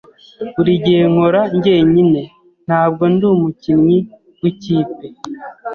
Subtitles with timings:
[0.53, 2.21] Buri gihe nkora njyenyine.
[2.67, 3.97] Ntabwo ndi umukinnyi
[4.41, 5.05] w'ikipe.